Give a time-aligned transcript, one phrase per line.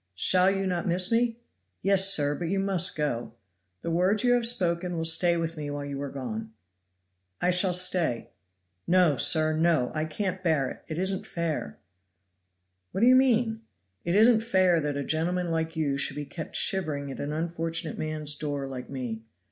[0.15, 1.37] "Shall you not miss me?"
[1.83, 3.33] "Yes, sir, but you must go.
[3.83, 6.53] The words you have spoken will stay with me while you are gone."
[7.39, 8.31] "I shall stay."
[8.87, 9.91] "No, sir, no!
[9.93, 11.77] I can't bear it it isn't fair!"
[12.91, 13.61] "What do you mean?"
[14.03, 17.99] "It isn't fair that a gentleman like you should be kept shivering at an unfortunate
[17.99, 19.21] man's door like me.